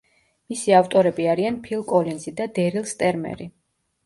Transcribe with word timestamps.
მისი 0.53 0.71
ავტორები 0.77 1.27
არიან 1.33 1.59
ფილ 1.67 1.83
კოლინზი 1.93 2.35
და 2.41 2.49
დერილ 2.57 2.89
სტერმერი. 2.95 3.49